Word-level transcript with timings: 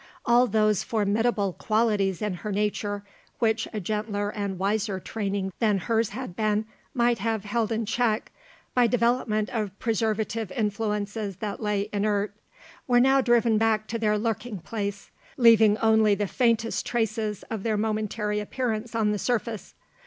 All 0.25 0.47
those 0.47 0.81
formidable 0.81 1.53
qualities 1.53 2.23
in 2.23 2.33
her 2.41 2.51
nature, 2.51 3.03
which 3.37 3.67
a 3.71 3.79
gentler 3.79 4.31
and 4.31 4.57
wiser 4.57 4.99
training 4.99 5.53
than 5.59 5.77
hers 5.77 6.09
had 6.09 6.35
been 6.35 6.65
might 6.95 7.19
have 7.19 7.43
held 7.45 7.71
in 7.71 7.85
check 7.85 8.31
by 8.73 8.87
development 8.87 9.49
of 9.51 9.77
preservative 9.77 10.51
influences 10.53 11.35
that 11.35 11.61
lay 11.61 11.87
inert 11.93 12.33
were 12.87 12.99
now 12.99 13.21
driven 13.21 13.59
back 13.59 13.85
to 13.89 13.99
their 13.99 14.17
lurking 14.17 14.57
place; 14.57 15.11
leaving 15.37 15.77
only 15.77 16.15
the 16.15 16.25
faintest 16.25 16.83
traces 16.83 17.43
of 17.51 17.61
their 17.61 17.77
momentary 17.77 18.39
appearance 18.39 18.95
on 18.95 19.11
the 19.11 19.19
surface. 19.19 19.75